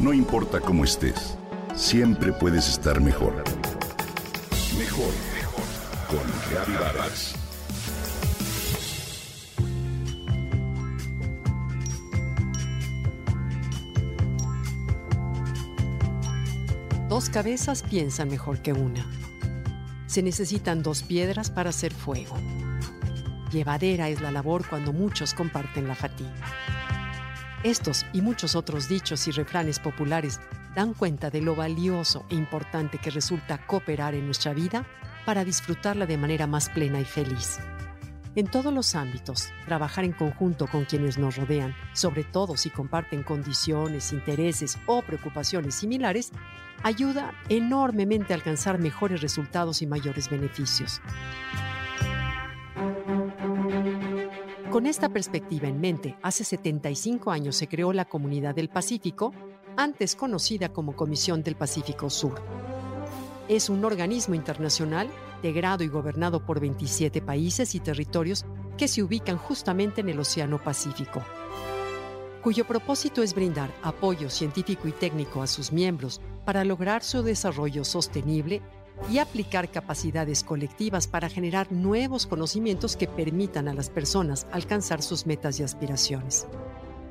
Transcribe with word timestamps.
No 0.00 0.14
importa 0.14 0.60
cómo 0.60 0.84
estés, 0.84 1.36
siempre 1.74 2.32
puedes 2.32 2.66
estar 2.70 3.02
mejor. 3.02 3.44
Mejor, 4.78 5.12
mejor. 5.34 5.64
Con 6.08 6.50
Reavivadas. 6.50 7.34
Dos 17.10 17.28
cabezas 17.28 17.82
piensan 17.82 18.30
mejor 18.30 18.62
que 18.62 18.72
una. 18.72 19.04
Se 20.06 20.22
necesitan 20.22 20.82
dos 20.82 21.02
piedras 21.02 21.50
para 21.50 21.68
hacer 21.68 21.92
fuego. 21.92 22.36
Llevadera 23.52 24.08
es 24.08 24.22
la 24.22 24.32
labor 24.32 24.66
cuando 24.66 24.94
muchos 24.94 25.34
comparten 25.34 25.86
la 25.86 25.94
fatiga. 25.94 26.32
Estos 27.62 28.06
y 28.14 28.22
muchos 28.22 28.54
otros 28.54 28.88
dichos 28.88 29.28
y 29.28 29.32
refranes 29.32 29.78
populares 29.78 30.40
dan 30.74 30.94
cuenta 30.94 31.28
de 31.28 31.42
lo 31.42 31.54
valioso 31.54 32.24
e 32.30 32.34
importante 32.34 32.96
que 32.96 33.10
resulta 33.10 33.66
cooperar 33.66 34.14
en 34.14 34.24
nuestra 34.24 34.54
vida 34.54 34.86
para 35.26 35.44
disfrutarla 35.44 36.06
de 36.06 36.16
manera 36.16 36.46
más 36.46 36.70
plena 36.70 37.00
y 37.00 37.04
feliz. 37.04 37.58
En 38.34 38.46
todos 38.46 38.72
los 38.72 38.94
ámbitos, 38.94 39.50
trabajar 39.66 40.04
en 40.04 40.12
conjunto 40.12 40.68
con 40.68 40.86
quienes 40.86 41.18
nos 41.18 41.36
rodean, 41.36 41.74
sobre 41.92 42.24
todo 42.24 42.56
si 42.56 42.70
comparten 42.70 43.24
condiciones, 43.24 44.12
intereses 44.12 44.78
o 44.86 45.02
preocupaciones 45.02 45.74
similares, 45.74 46.30
ayuda 46.82 47.34
enormemente 47.50 48.32
a 48.32 48.36
alcanzar 48.36 48.78
mejores 48.78 49.20
resultados 49.20 49.82
y 49.82 49.86
mayores 49.86 50.30
beneficios. 50.30 51.02
Con 54.70 54.86
esta 54.86 55.08
perspectiva 55.08 55.66
en 55.66 55.80
mente, 55.80 56.16
hace 56.22 56.44
75 56.44 57.32
años 57.32 57.56
se 57.56 57.66
creó 57.66 57.92
la 57.92 58.04
Comunidad 58.04 58.54
del 58.54 58.68
Pacífico, 58.68 59.32
antes 59.76 60.14
conocida 60.14 60.72
como 60.72 60.94
Comisión 60.94 61.42
del 61.42 61.56
Pacífico 61.56 62.08
Sur. 62.08 62.40
Es 63.48 63.68
un 63.68 63.84
organismo 63.84 64.36
internacional 64.36 65.10
integrado 65.34 65.82
y 65.82 65.88
gobernado 65.88 66.46
por 66.46 66.60
27 66.60 67.20
países 67.20 67.74
y 67.74 67.80
territorios 67.80 68.46
que 68.78 68.86
se 68.86 69.02
ubican 69.02 69.38
justamente 69.38 70.02
en 70.02 70.08
el 70.08 70.20
Océano 70.20 70.62
Pacífico, 70.62 71.20
cuyo 72.40 72.64
propósito 72.64 73.24
es 73.24 73.34
brindar 73.34 73.74
apoyo 73.82 74.30
científico 74.30 74.86
y 74.86 74.92
técnico 74.92 75.42
a 75.42 75.48
sus 75.48 75.72
miembros 75.72 76.20
para 76.44 76.62
lograr 76.62 77.02
su 77.02 77.24
desarrollo 77.24 77.84
sostenible 77.84 78.62
y 79.08 79.18
aplicar 79.18 79.70
capacidades 79.70 80.44
colectivas 80.44 81.06
para 81.06 81.28
generar 81.28 81.72
nuevos 81.72 82.26
conocimientos 82.26 82.96
que 82.96 83.06
permitan 83.06 83.68
a 83.68 83.74
las 83.74 83.90
personas 83.90 84.46
alcanzar 84.52 85.02
sus 85.02 85.26
metas 85.26 85.58
y 85.60 85.62
aspiraciones. 85.62 86.46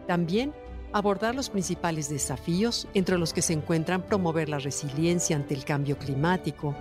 También 0.08 0.54
abordar 0.94 1.36
los 1.36 1.50
principales 1.50 2.10
desafíos, 2.10 2.88
entre 2.94 3.18
los 3.18 3.34
que 3.34 3.42
se 3.42 3.54
encuentran 3.54 4.02
promover 4.02 4.50
la 4.50 4.60
resiliencia 4.60 5.36
ante 5.36 5.54
el 5.54 5.64
cambio 5.64 5.98
climático, 5.98 6.76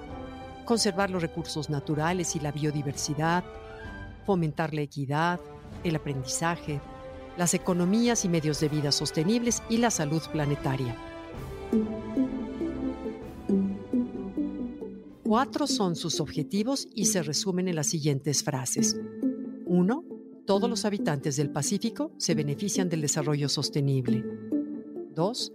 conservar 0.64 1.10
los 1.10 1.22
recursos 1.22 1.70
naturales 1.70 2.36
y 2.36 2.40
la 2.40 2.52
biodiversidad, 2.52 3.44
fomentar 4.26 4.74
la 4.74 4.82
equidad, 4.82 5.40
el 5.84 5.96
aprendizaje, 5.96 6.80
las 7.36 7.54
economías 7.54 8.24
y 8.24 8.28
medios 8.28 8.60
de 8.60 8.68
vida 8.68 8.92
sostenibles 8.92 9.62
y 9.68 9.78
la 9.78 9.90
salud 9.90 10.22
planetaria. 10.32 10.96
Cuatro 15.28 15.66
son 15.66 15.94
sus 15.94 16.20
objetivos 16.20 16.88
y 16.94 17.04
se 17.04 17.22
resumen 17.22 17.68
en 17.68 17.76
las 17.76 17.88
siguientes 17.88 18.42
frases. 18.42 18.98
1. 19.66 20.04
Todos 20.46 20.70
los 20.70 20.86
habitantes 20.86 21.36
del 21.36 21.50
Pacífico 21.50 22.12
se 22.16 22.34
benefician 22.34 22.88
del 22.88 23.02
desarrollo 23.02 23.50
sostenible. 23.50 24.24
2. 25.14 25.52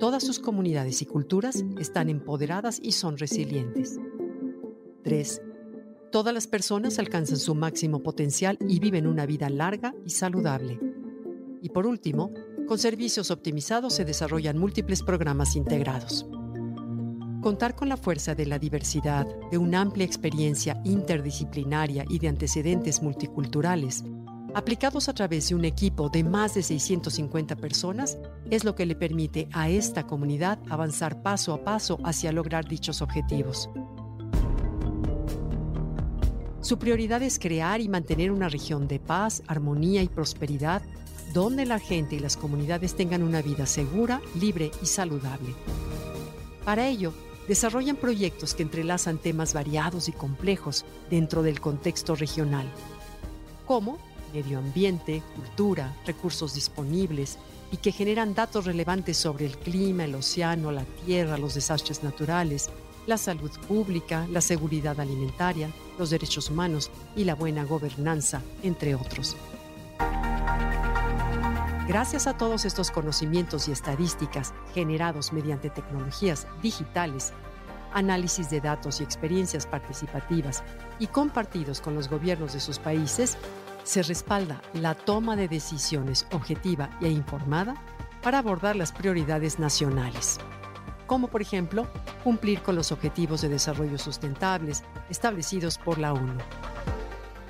Todas 0.00 0.24
sus 0.24 0.40
comunidades 0.40 1.02
y 1.02 1.06
culturas 1.06 1.64
están 1.78 2.10
empoderadas 2.10 2.80
y 2.82 2.90
son 2.90 3.16
resilientes. 3.16 4.00
3. 5.04 5.40
Todas 6.10 6.34
las 6.34 6.48
personas 6.48 6.98
alcanzan 6.98 7.38
su 7.38 7.54
máximo 7.54 8.02
potencial 8.02 8.58
y 8.66 8.80
viven 8.80 9.06
una 9.06 9.24
vida 9.24 9.48
larga 9.50 9.94
y 10.04 10.10
saludable. 10.10 10.80
Y 11.60 11.68
por 11.68 11.86
último, 11.86 12.32
con 12.66 12.76
servicios 12.76 13.30
optimizados 13.30 13.94
se 13.94 14.04
desarrollan 14.04 14.58
múltiples 14.58 15.04
programas 15.04 15.54
integrados. 15.54 16.26
Contar 17.42 17.74
con 17.74 17.88
la 17.88 17.96
fuerza 17.96 18.36
de 18.36 18.46
la 18.46 18.60
diversidad, 18.60 19.26
de 19.50 19.58
una 19.58 19.80
amplia 19.80 20.06
experiencia 20.06 20.80
interdisciplinaria 20.84 22.04
y 22.08 22.20
de 22.20 22.28
antecedentes 22.28 23.02
multiculturales, 23.02 24.04
aplicados 24.54 25.08
a 25.08 25.12
través 25.12 25.48
de 25.48 25.56
un 25.56 25.64
equipo 25.64 26.08
de 26.08 26.22
más 26.22 26.54
de 26.54 26.62
650 26.62 27.56
personas, 27.56 28.16
es 28.48 28.62
lo 28.62 28.76
que 28.76 28.86
le 28.86 28.94
permite 28.94 29.48
a 29.50 29.68
esta 29.68 30.06
comunidad 30.06 30.60
avanzar 30.70 31.20
paso 31.20 31.52
a 31.52 31.64
paso 31.64 31.98
hacia 32.04 32.30
lograr 32.30 32.68
dichos 32.68 33.02
objetivos. 33.02 33.68
Su 36.60 36.78
prioridad 36.78 37.22
es 37.22 37.40
crear 37.40 37.80
y 37.80 37.88
mantener 37.88 38.30
una 38.30 38.48
región 38.48 38.86
de 38.86 39.00
paz, 39.00 39.42
armonía 39.48 40.00
y 40.04 40.08
prosperidad, 40.08 40.82
donde 41.34 41.66
la 41.66 41.80
gente 41.80 42.14
y 42.14 42.20
las 42.20 42.36
comunidades 42.36 42.94
tengan 42.94 43.24
una 43.24 43.42
vida 43.42 43.66
segura, 43.66 44.22
libre 44.40 44.70
y 44.80 44.86
saludable. 44.86 45.56
Para 46.64 46.86
ello, 46.86 47.12
desarrollan 47.48 47.96
proyectos 47.96 48.54
que 48.54 48.62
entrelazan 48.62 49.18
temas 49.18 49.54
variados 49.54 50.08
y 50.08 50.12
complejos 50.12 50.84
dentro 51.10 51.42
del 51.42 51.60
contexto 51.60 52.14
regional, 52.14 52.66
como 53.66 53.98
medio 54.32 54.58
ambiente, 54.58 55.22
cultura, 55.36 55.94
recursos 56.06 56.54
disponibles 56.54 57.38
y 57.70 57.76
que 57.78 57.92
generan 57.92 58.34
datos 58.34 58.64
relevantes 58.64 59.16
sobre 59.16 59.46
el 59.46 59.58
clima, 59.58 60.04
el 60.04 60.14
océano, 60.14 60.72
la 60.72 60.84
tierra, 61.04 61.38
los 61.38 61.54
desastres 61.54 62.02
naturales, 62.02 62.70
la 63.06 63.18
salud 63.18 63.50
pública, 63.66 64.26
la 64.30 64.40
seguridad 64.40 65.00
alimentaria, 65.00 65.70
los 65.98 66.10
derechos 66.10 66.50
humanos 66.50 66.90
y 67.16 67.24
la 67.24 67.34
buena 67.34 67.64
gobernanza, 67.64 68.42
entre 68.62 68.94
otros. 68.94 69.36
Gracias 71.88 72.28
a 72.28 72.36
todos 72.36 72.64
estos 72.64 72.92
conocimientos 72.92 73.66
y 73.66 73.72
estadísticas 73.72 74.54
generados 74.72 75.32
mediante 75.32 75.68
tecnologías 75.68 76.46
digitales, 76.62 77.32
análisis 77.92 78.50
de 78.50 78.60
datos 78.60 79.00
y 79.00 79.04
experiencias 79.04 79.66
participativas 79.66 80.62
y 81.00 81.08
compartidos 81.08 81.80
con 81.80 81.96
los 81.96 82.08
gobiernos 82.08 82.52
de 82.52 82.60
sus 82.60 82.78
países, 82.78 83.36
se 83.82 84.04
respalda 84.04 84.62
la 84.74 84.94
toma 84.94 85.34
de 85.34 85.48
decisiones 85.48 86.28
objetiva 86.32 86.88
e 87.00 87.08
informada 87.08 87.74
para 88.22 88.38
abordar 88.38 88.76
las 88.76 88.92
prioridades 88.92 89.58
nacionales, 89.58 90.38
como 91.08 91.26
por 91.26 91.42
ejemplo 91.42 91.88
cumplir 92.22 92.62
con 92.62 92.76
los 92.76 92.92
objetivos 92.92 93.40
de 93.40 93.48
desarrollo 93.48 93.98
sustentables 93.98 94.84
establecidos 95.10 95.78
por 95.78 95.98
la 95.98 96.12
ONU. 96.12 96.38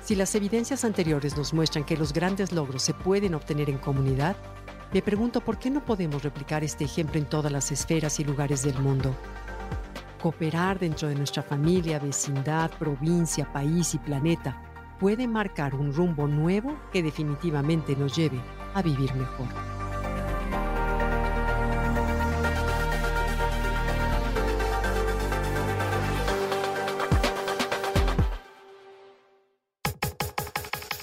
Si 0.03 0.15
las 0.15 0.35
evidencias 0.35 0.83
anteriores 0.83 1.37
nos 1.37 1.53
muestran 1.53 1.85
que 1.85 1.95
los 1.95 2.11
grandes 2.11 2.51
logros 2.51 2.83
se 2.83 2.93
pueden 2.93 3.35
obtener 3.35 3.69
en 3.69 3.77
comunidad, 3.77 4.35
me 4.93 5.01
pregunto 5.01 5.39
por 5.39 5.57
qué 5.57 5.69
no 5.69 5.85
podemos 5.85 6.23
replicar 6.23 6.61
este 6.61 6.83
ejemplo 6.83 7.17
en 7.17 7.25
todas 7.25 7.49
las 7.49 7.71
esferas 7.71 8.19
y 8.19 8.25
lugares 8.25 8.63
del 8.63 8.77
mundo. 8.79 9.15
Cooperar 10.21 10.77
dentro 10.77 11.07
de 11.07 11.15
nuestra 11.15 11.41
familia, 11.41 11.99
vecindad, 11.99 12.69
provincia, 12.71 13.51
país 13.53 13.93
y 13.93 13.97
planeta 13.97 14.61
puede 14.99 15.25
marcar 15.25 15.73
un 15.73 15.93
rumbo 15.93 16.27
nuevo 16.27 16.77
que 16.91 17.01
definitivamente 17.01 17.95
nos 17.95 18.13
lleve 18.13 18.41
a 18.73 18.81
vivir 18.81 19.13
mejor. 19.15 19.72